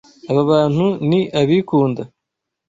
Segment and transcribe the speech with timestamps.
[0.29, 2.03] Aba bantu ni abikunda.